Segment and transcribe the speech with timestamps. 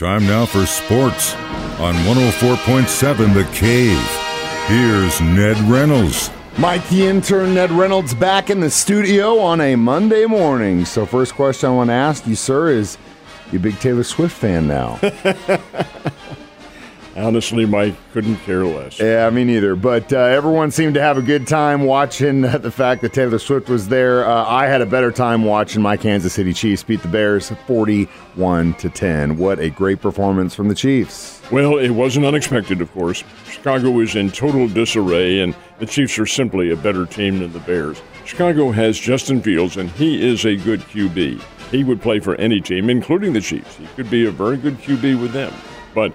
[0.00, 1.34] Time now for sports
[1.78, 4.00] on 104.7 The Cave.
[4.66, 6.30] Here's Ned Reynolds.
[6.56, 10.86] Mike the intern Ned Reynolds back in the studio on a Monday morning.
[10.86, 12.96] So first question I want to ask you, sir, is
[13.52, 14.98] you a big Taylor Swift fan now?
[17.20, 18.98] Honestly, Mike couldn't care less.
[18.98, 19.76] yeah, me neither.
[19.76, 23.68] But uh, everyone seemed to have a good time watching the fact that Taylor Swift
[23.68, 24.24] was there.
[24.24, 28.74] Uh, I had a better time watching my Kansas City Chiefs beat the Bears 41
[28.74, 29.36] to 10.
[29.36, 31.42] What a great performance from the Chiefs.
[31.52, 33.22] Well, it wasn't unexpected, of course.
[33.48, 37.58] Chicago is in total disarray, and the Chiefs are simply a better team than the
[37.60, 38.00] Bears.
[38.24, 41.42] Chicago has Justin Fields, and he is a good QB.
[41.70, 43.76] He would play for any team, including the Chiefs.
[43.76, 45.52] He could be a very good QB with them.
[45.94, 46.12] But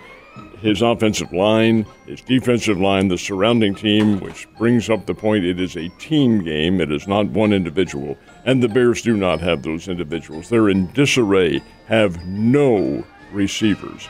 [0.60, 5.60] his offensive line, his defensive line, the surrounding team, which brings up the point it
[5.60, 8.18] is a team game, it is not one individual.
[8.46, 10.50] And the Bears do not have those individuals.
[10.50, 14.10] They're in disarray, have no receivers.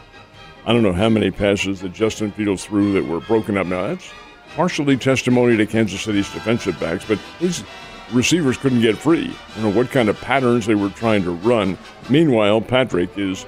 [0.66, 3.68] I don't know how many passes that Justin Fields threw that were broken up.
[3.68, 4.12] Now, that's
[4.56, 7.64] partially testimony to Kansas City's defensive backs, but his
[8.12, 9.36] receivers couldn't get free.
[9.50, 11.78] I don't know what kind of patterns they were trying to run.
[12.10, 13.46] Meanwhile, Patrick is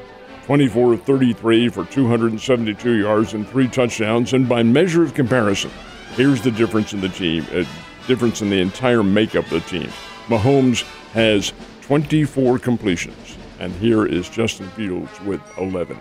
[0.47, 4.31] 24 of 33 for 272 yards and three touchdowns.
[4.31, 5.69] And by measure of comparison,
[6.15, 7.65] here's the difference in the team, uh,
[8.07, 9.89] difference in the entire makeup of the team.
[10.27, 15.97] Mahomes has 24 completions, and here is Justin Fields with 11.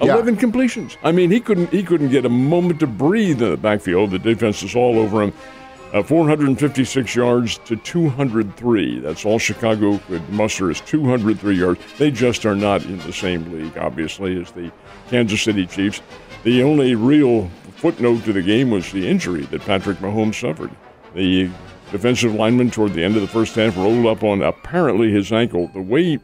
[0.00, 0.30] Yeah.
[0.36, 0.96] completions.
[1.02, 4.12] I mean, he couldn't he couldn't get a moment to breathe in the backfield.
[4.12, 5.32] The defense is all over him.
[5.90, 8.98] Uh, 456 yards to 203.
[9.00, 11.80] That's all Chicago could muster is 203 yards.
[11.96, 14.70] They just are not in the same league, obviously, as the
[15.08, 16.02] Kansas City Chiefs.
[16.44, 20.70] The only real footnote to the game was the injury that Patrick Mahomes suffered.
[21.14, 21.48] The
[21.90, 25.70] defensive lineman toward the end of the first half rolled up on apparently his ankle.
[25.72, 26.18] The way,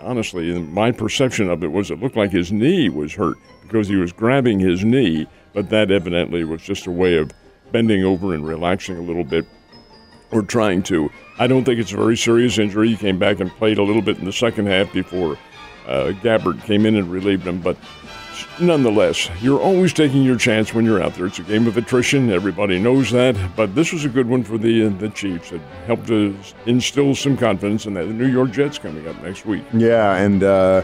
[0.00, 3.96] honestly, my perception of it was it looked like his knee was hurt because he
[3.96, 7.30] was grabbing his knee, but that evidently was just a way of
[7.72, 9.46] bending over and relaxing a little bit
[10.30, 11.10] or trying to.
[11.38, 12.90] I don't think it's a very serious injury.
[12.90, 15.38] He came back and played a little bit in the second half before
[15.86, 17.60] uh, Gabbert came in and relieved him.
[17.60, 17.76] But
[18.60, 21.26] nonetheless, you're always taking your chance when you're out there.
[21.26, 22.30] It's a game of attrition.
[22.30, 23.36] Everybody knows that.
[23.56, 25.52] But this was a good one for the the Chiefs.
[25.52, 28.04] It helped to instill some confidence in that.
[28.04, 29.64] The New York Jets coming up next week.
[29.72, 30.82] Yeah, and uh,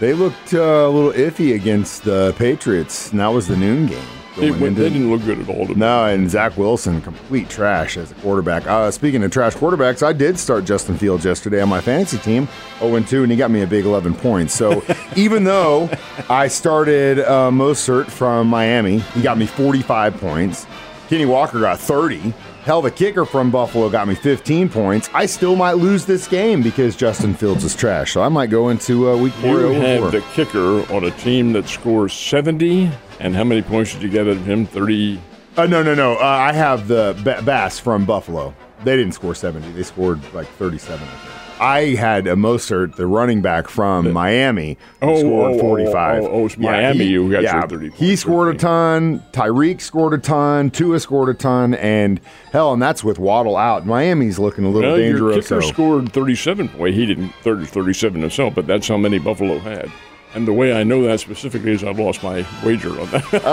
[0.00, 3.10] they looked uh, a little iffy against the Patriots.
[3.10, 4.23] And that was the noon game.
[4.36, 5.66] They, went- they didn't look good at all.
[5.66, 5.80] To me.
[5.80, 8.66] No, and Zach Wilson, complete trash as a quarterback.
[8.66, 12.48] Uh, speaking of trash quarterbacks, I did start Justin Fields yesterday on my fantasy team,
[12.80, 14.52] 0 2, and he got me a big 11 points.
[14.52, 14.82] So
[15.16, 15.88] even though
[16.28, 20.66] I started uh, Mostert from Miami, he got me 45 points.
[21.08, 22.32] Kenny Walker got 30.
[22.64, 25.10] Hell, the kicker from Buffalo got me 15 points.
[25.12, 28.12] I still might lose this game because Justin Fields is trash.
[28.12, 29.60] So I might go into uh, week four.
[29.60, 30.10] You 0 had four.
[30.10, 34.22] the kicker on a team that scores 70, and how many points did you get
[34.22, 34.64] out of him?
[34.64, 35.20] 30.
[35.58, 36.14] Uh, no, no, no.
[36.14, 38.54] Uh, I have the ba- Bass from Buffalo.
[38.84, 39.72] They didn't score 70.
[39.72, 41.30] They scored like 37, I think.
[41.60, 46.22] I had a Mostert, the running back from Miami, Oh, scored oh, oh, 45.
[46.24, 49.20] oh, oh, it's Miami who got yeah, your 30 He scored a ton.
[49.32, 50.70] Tyreek scored a ton.
[50.70, 51.74] Tua scored a ton.
[51.74, 53.86] And hell, and that's with Waddle out.
[53.86, 55.48] Miami's looking a little Well, your dangerous.
[55.48, 56.70] kicker so- scored 37.
[56.76, 59.90] Well, he didn't 30, 37 himself, but that's how many Buffalo had.
[60.34, 63.22] And the way I know that specifically is I lost my wager on that.
[63.32, 63.44] Wasn't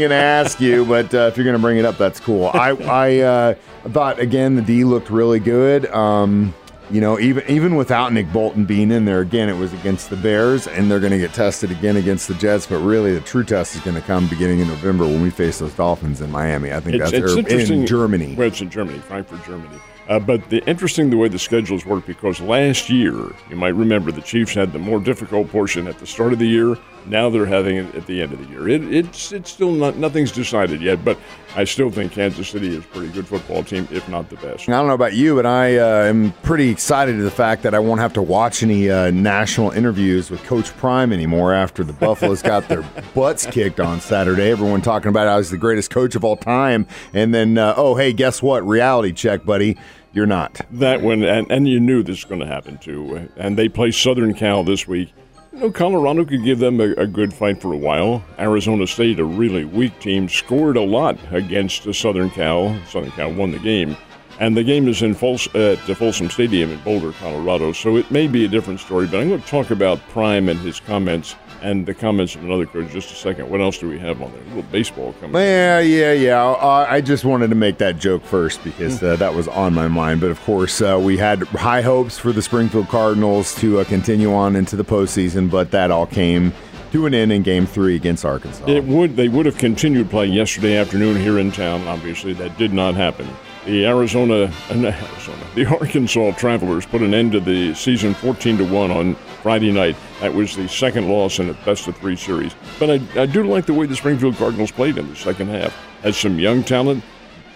[0.00, 2.50] going to ask you, but uh, if you're going to bring it up, that's cool.
[2.52, 3.54] I, I uh,
[3.90, 5.86] thought again the D looked really good.
[5.86, 6.54] Um,
[6.90, 10.16] you know, even even without Nick Bolton being in there, again, it was against the
[10.16, 12.66] Bears, and they're going to get tested again against the Jets.
[12.66, 15.60] But really, the true test is going to come beginning in November when we face
[15.60, 16.72] those Dolphins in Miami.
[16.72, 18.34] I think It's, that's it's or in Germany.
[18.34, 19.76] Well, it's in Germany, Frankfurt, Germany.
[20.08, 23.14] Uh, but the interesting the way the schedules work because last year
[23.48, 26.48] you might remember the Chiefs had the more difficult portion at the start of the
[26.48, 26.76] year.
[27.06, 28.68] Now they're having it at the end of the year.
[28.68, 31.18] It, it's it's still not nothing's decided yet, but
[31.56, 34.68] I still think Kansas City is a pretty good football team, if not the best.
[34.68, 37.74] I don't know about you, but I uh, am pretty excited to the fact that
[37.74, 41.92] I won't have to watch any uh, national interviews with Coach Prime anymore after the
[41.92, 42.82] Buffaloes got their
[43.14, 44.50] butts kicked on Saturday.
[44.50, 47.94] Everyone talking about how he's the greatest coach of all time, and then uh, oh
[47.94, 48.66] hey, guess what?
[48.66, 49.76] Reality check, buddy.
[50.12, 50.60] You're not.
[50.72, 53.28] That one, and, and you knew this was going to happen too.
[53.36, 55.12] And they play Southern Cal this week.
[55.52, 58.24] You know, Colorado could give them a, a good fight for a while.
[58.38, 62.78] Arizona State, a really weak team, scored a lot against uh, Southern Cal.
[62.86, 63.96] Southern Cal won the game.
[64.40, 67.72] And the game is in Fols- at the Folsom Stadium in Boulder, Colorado.
[67.72, 70.58] So it may be a different story, but I'm going to talk about Prime and
[70.60, 72.90] his comments and the comments of another coach.
[72.90, 73.50] Just a second.
[73.50, 74.40] What else do we have on there?
[74.40, 75.36] A little baseball coming.
[75.36, 76.42] Yeah, yeah, yeah.
[76.42, 79.88] Uh, I just wanted to make that joke first because uh, that was on my
[79.88, 80.22] mind.
[80.22, 84.32] But of course, uh, we had high hopes for the Springfield Cardinals to uh, continue
[84.32, 86.54] on into the postseason, but that all came
[86.92, 88.64] to an end in Game Three against Arkansas.
[88.66, 89.16] It would.
[89.16, 91.86] They would have continued playing yesterday afternoon here in town.
[91.86, 93.28] Obviously, that did not happen.
[93.66, 98.64] The Arizona, uh, Arizona, the Arkansas Travelers put an end to the season 14 to
[98.64, 99.96] one on Friday night.
[100.20, 102.54] That was the second loss in a best of three series.
[102.78, 105.74] But I, I do like the way the Springfield Cardinals played in the second half.
[106.02, 107.04] Had some young talent.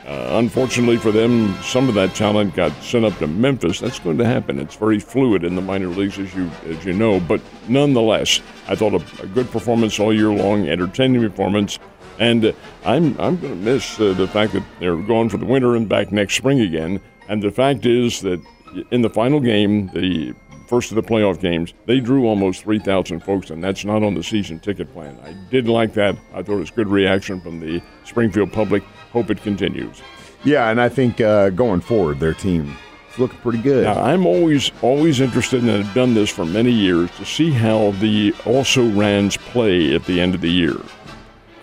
[0.07, 3.81] Uh, unfortunately for them, some of that talent got sent up to Memphis.
[3.81, 4.59] That's going to happen.
[4.59, 7.21] It's very fluid in the minor leagues, as you as you know.
[7.21, 11.79] But nonetheless, I thought a, a good performance all year long, entertaining performance.
[12.19, 12.53] And uh,
[12.85, 15.89] I'm I'm going to miss uh, the fact that they're going for the winter and
[15.89, 17.01] back next spring again.
[17.29, 18.41] And the fact is that
[18.91, 20.35] in the final game, the
[20.67, 24.23] first of the playoff games, they drew almost 3,000 folks, and that's not on the
[24.23, 25.19] season ticket plan.
[25.25, 26.17] I did like that.
[26.33, 28.83] I thought it was good reaction from the Springfield public.
[29.13, 30.03] Hope it continues.
[30.45, 32.77] Yeah, and I think uh, going forward, their team
[33.11, 33.85] is looking pretty good.
[33.85, 37.93] Now, I'm always always interested, and I've done this for many years, to see how
[37.93, 40.77] the also rans play at the end of the year.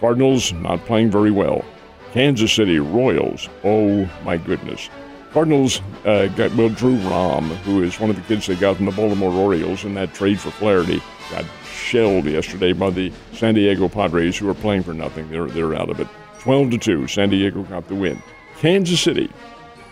[0.01, 1.63] Cardinals not playing very well.
[2.11, 4.89] Kansas City Royals, oh my goodness.
[5.31, 8.87] Cardinals uh, got well Drew Rom, who is one of the kids they got from
[8.87, 13.87] the Baltimore Orioles in that trade for Flaherty, got shelled yesterday by the San Diego
[13.87, 15.29] Padres, who are playing for nothing.
[15.29, 16.07] They're they're out of it.
[16.39, 18.21] 12 to 2, San Diego got the win.
[18.57, 19.31] Kansas City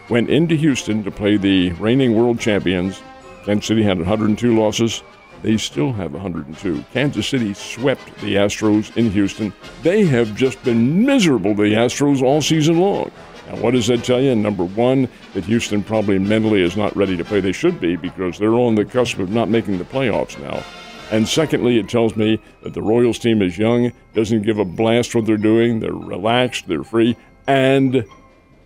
[0.10, 3.00] went into Houston to play the reigning world champions.
[3.46, 5.04] Kansas City had 102 losses.
[5.42, 6.84] They still have 102.
[6.92, 9.54] Kansas City swept the Astros in Houston.
[9.84, 13.12] They have just been miserable, the Astros, all season long.
[13.48, 14.36] Now, what does that tell you?
[14.36, 17.40] Number one, that Houston probably mentally is not ready to play.
[17.40, 20.64] They should be because they're on the cusp of not making the playoffs now.
[21.12, 25.16] And secondly, it tells me that the Royals team is young, doesn't give a blast
[25.16, 25.80] what they're doing.
[25.80, 28.06] They're relaxed, they're free, and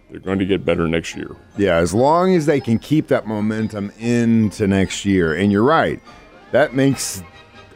[0.09, 1.37] they're going to get better next year.
[1.57, 5.33] Yeah, as long as they can keep that momentum into next year.
[5.33, 6.01] And you're right,
[6.53, 7.23] that makes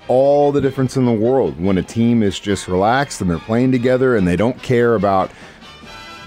[0.08, 3.72] all the difference in the world when a team is just relaxed and they're playing
[3.72, 5.32] together and they don't care about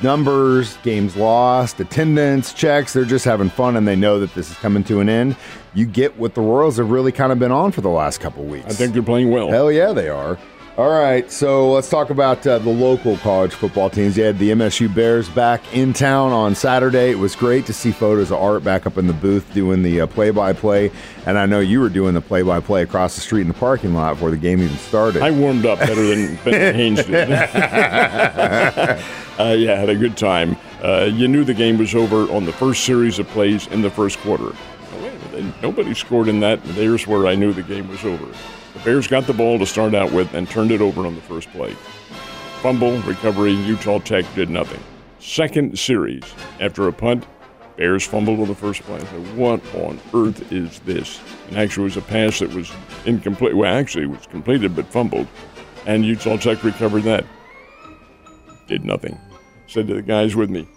[0.02, 2.92] numbers, games lost, attendance, checks.
[2.92, 5.36] They're just having fun and they know that this is coming to an end.
[5.74, 8.44] You get what the Royals have really kind of been on for the last couple
[8.44, 8.66] weeks.
[8.66, 9.48] I think they're playing well.
[9.48, 10.36] Hell yeah, they are.
[10.76, 14.16] All right, so let's talk about uh, the local college football teams.
[14.16, 17.10] You had the MSU Bears back in town on Saturday.
[17.10, 20.06] It was great to see photos of Art back up in the booth doing the
[20.06, 20.92] play by play.
[21.26, 23.54] And I know you were doing the play by play across the street in the
[23.54, 25.22] parking lot before the game even started.
[25.22, 27.30] I warmed up better than Ben Haynes did.
[27.32, 28.96] uh,
[29.38, 30.56] yeah, had a good time.
[30.82, 33.90] Uh, you knew the game was over on the first series of plays in the
[33.90, 34.54] first quarter.
[35.60, 36.62] Nobody scored in that.
[36.64, 38.26] There's where I knew the game was over.
[38.74, 41.20] The Bears got the ball to start out with and turned it over on the
[41.22, 41.72] first play.
[42.62, 44.80] Fumble, recovery, Utah Tech did nothing.
[45.18, 46.22] Second series,
[46.60, 47.26] after a punt,
[47.76, 49.00] Bears fumbled on the first play.
[49.00, 51.20] Said, what on earth is this?
[51.48, 52.70] And actually, it was a pass that was
[53.06, 53.56] incomplete.
[53.56, 55.26] Well, actually, it was completed but fumbled.
[55.86, 57.24] And Utah Tech recovered that.
[58.66, 59.18] Did nothing.
[59.66, 60.68] Said to the guys with me,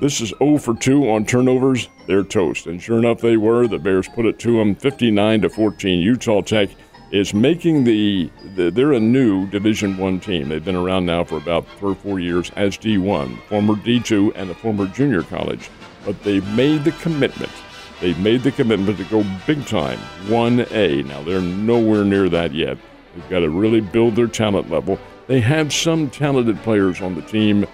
[0.00, 1.88] this is 0 for 2 on turnovers.
[2.06, 2.66] They're toast.
[2.66, 3.66] And sure enough, they were.
[3.66, 6.00] The Bears put it to them 59 to 14.
[6.00, 6.70] Utah Tech
[7.10, 10.48] is making the, the, they're a new division one team.
[10.48, 14.50] They've been around now for about three or four years as d1 former d2 and
[14.50, 15.70] a former junior college.
[16.04, 17.52] But they've made the commitment.
[18.00, 22.78] They've made the commitment to go big time 1a now they're nowhere near that yet.
[23.14, 24.98] They've got to really build their talent level.
[25.26, 27.66] They have some talented players on the team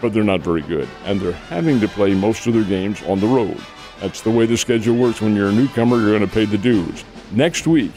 [0.00, 0.88] but they're not very good.
[1.04, 3.60] And they're having to play most of their games on the road.
[4.00, 5.20] That's the way the schedule works.
[5.20, 7.04] When you're a newcomer you're going to pay the dues.
[7.30, 7.92] Next week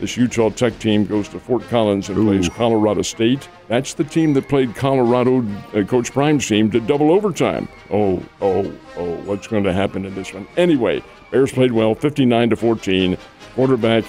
[0.00, 2.24] this Utah Tech team goes to Fort Collins and Ooh.
[2.24, 3.48] plays Colorado State.
[3.68, 7.68] That's the team that played Colorado, uh, Coach Prime's team, to double overtime.
[7.90, 10.46] Oh, oh, oh, what's going to happen in this one?
[10.56, 13.16] Anyway, Bears played well, 59 to 14.
[13.54, 14.04] Quarterback,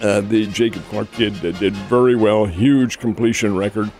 [0.00, 2.44] uh, the Jacob Clark kid, uh, did very well.
[2.44, 3.90] Huge completion record.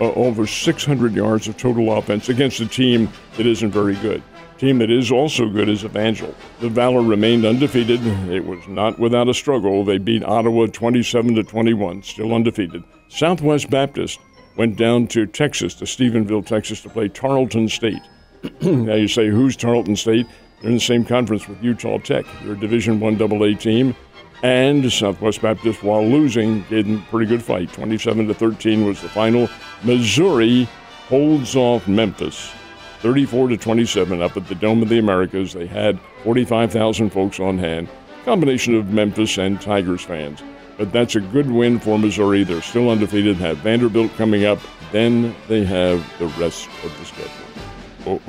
[0.00, 4.22] Uh, over 600 yards of total offense against a team that isn't very good
[4.60, 6.34] team that is also good is Evangel.
[6.60, 8.06] The Valor remained undefeated.
[8.28, 9.86] It was not without a struggle.
[9.86, 12.84] They beat Ottawa 27 to 21, still undefeated.
[13.08, 14.20] Southwest Baptist
[14.58, 18.02] went down to Texas, to Stephenville, Texas, to play Tarleton State.
[18.60, 20.26] now you say, who's Tarleton State?
[20.60, 22.26] They're in the same conference with Utah Tech.
[22.42, 23.96] They're a Division One AA team.
[24.42, 27.72] And Southwest Baptist, while losing, them a pretty good fight.
[27.72, 29.48] 27 to 13 was the final.
[29.84, 30.66] Missouri
[31.08, 32.50] holds off Memphis
[33.00, 35.52] 34 to 27 up at the Dome of the Americas.
[35.52, 37.88] They had 45,000 folks on hand,
[38.24, 40.42] combination of Memphis and Tigers fans.
[40.78, 42.42] but that's a good win for Missouri.
[42.42, 43.36] They're still undefeated.
[43.36, 44.58] Have Vanderbilt coming up.
[44.92, 47.69] Then they have the rest of the schedule.
[48.06, 48.20] Oh,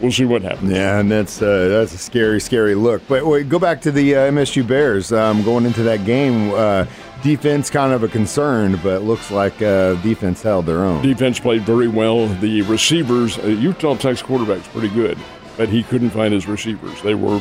[0.00, 0.70] we'll see what happens.
[0.70, 3.02] Yeah, and that's uh, that's a scary, scary look.
[3.08, 6.52] But wait, go back to the uh, MSU Bears um, going into that game.
[6.52, 6.86] Uh,
[7.22, 11.02] defense kind of a concern, but looks like uh, defense held their own.
[11.02, 12.28] Defense played very well.
[12.28, 15.18] The receivers, uh, Utah Tech's quarterback's pretty good,
[15.56, 17.02] but he couldn't find his receivers.
[17.02, 17.40] They were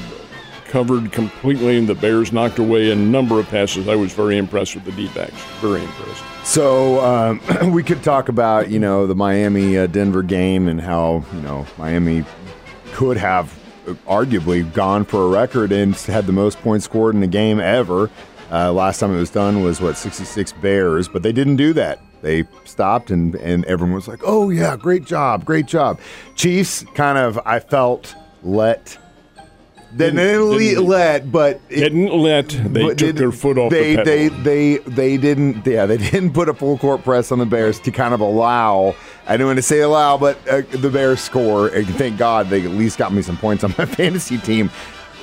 [0.76, 3.88] covered completely, and the Bears knocked away a number of passes.
[3.88, 5.42] I was very impressed with the D-backs.
[5.62, 6.22] Very impressed.
[6.46, 7.40] So um,
[7.72, 11.66] we could talk about you know the Miami uh, Denver game and how you know
[11.78, 12.26] Miami
[12.92, 17.24] could have uh, arguably gone for a record and had the most points scored in
[17.24, 18.12] a game ever.
[18.52, 22.02] Uh, last time it was done was what 66 Bears, but they didn't do that.
[22.22, 26.02] They stopped and and everyone was like, "Oh yeah, great job, great job."
[26.36, 28.14] Chiefs kind of I felt
[28.44, 28.98] let
[29.98, 32.50] they didn't, didn't- let, but it- Didn't let.
[32.50, 34.44] They took their foot off they, the pedal.
[34.44, 35.66] They they they didn't.
[35.66, 38.96] Yeah, they didn't put a full court press on the Bears to kind of allow.
[39.28, 41.70] I didn't want to say allow, but uh, the Bears score.
[41.70, 44.70] And thank God they at least got me some points on my fantasy team.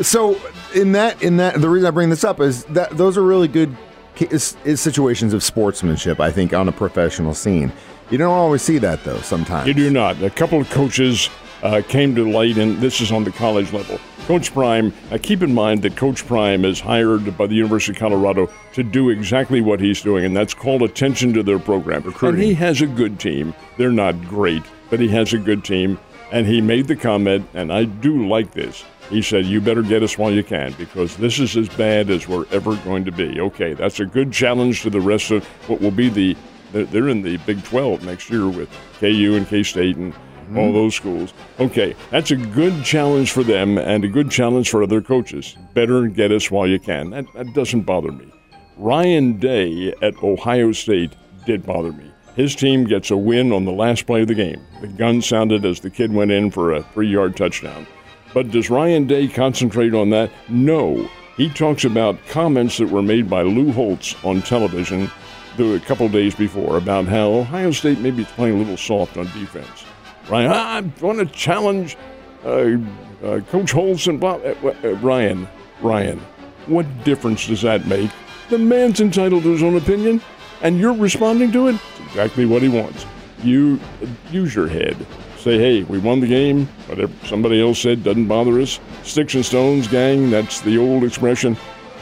[0.00, 0.40] So
[0.74, 3.48] in that in that the reason I bring this up is that those are really
[3.48, 3.76] good
[4.18, 6.18] is, is situations of sportsmanship.
[6.20, 7.72] I think on a professional scene.
[8.10, 9.20] You don't always see that though.
[9.20, 10.20] Sometimes You do not.
[10.22, 11.30] A couple of coaches
[11.62, 13.98] uh, came to light, and this is on the college level.
[14.26, 17.98] Coach Prime, uh, keep in mind that Coach Prime is hired by the University of
[17.98, 22.02] Colorado to do exactly what he's doing, and that's call attention to their program.
[22.04, 23.52] And he has a good team.
[23.78, 25.98] They're not great, but he has a good team.
[26.30, 28.84] And he made the comment, and I do like this.
[29.10, 32.26] He said, You better get us while you can because this is as bad as
[32.26, 33.40] we're ever going to be.
[33.40, 36.36] Okay, that's a good challenge to the rest of what will be the.
[36.72, 40.14] They're they're in the Big 12 next year with KU and K State and
[40.56, 40.74] all mm-hmm.
[40.74, 41.32] those schools.
[41.58, 45.56] Okay, that's a good challenge for them and a good challenge for other coaches.
[45.74, 47.10] Better get us while you can.
[47.10, 48.32] That, that doesn't bother me.
[48.76, 51.14] Ryan Day at Ohio State
[51.46, 52.10] did bother me.
[52.36, 54.60] His team gets a win on the last play of the game.
[54.80, 57.86] The gun sounded as the kid went in for a three yard touchdown.
[58.32, 60.30] But does Ryan Day concentrate on that?
[60.48, 61.08] No.
[61.36, 65.10] He talks about comments that were made by Lou Holtz on television
[65.58, 69.26] a couple days before about how Ohio State maybe is playing a little soft on
[69.26, 69.84] defense.
[70.28, 71.96] Ryan, "Ah, I want to challenge
[72.44, 72.76] uh,
[73.24, 74.34] uh, Coach Holtz and blah.
[74.34, 75.48] Uh, uh, Ryan,
[75.80, 76.20] Ryan,
[76.66, 78.10] what difference does that make?
[78.50, 80.20] The man's entitled to his own opinion,
[80.62, 81.74] and you're responding to it.
[81.74, 83.06] It's exactly what he wants.
[83.42, 84.96] You uh, use your head.
[85.38, 86.66] Say, hey, we won the game.
[86.86, 88.78] Whatever somebody else said doesn't bother us.
[89.02, 90.30] Sticks and stones, gang.
[90.30, 91.56] That's the old expression.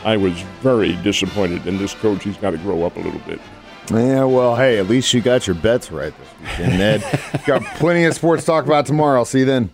[0.05, 2.25] I was very disappointed in this coach.
[2.25, 3.41] He's got to grow up a little bit.
[3.91, 7.21] Yeah, well, hey, at least you got your bets right this weekend, Ned.
[7.47, 9.19] got plenty of sports to talk about tomorrow.
[9.19, 9.71] I'll see you then.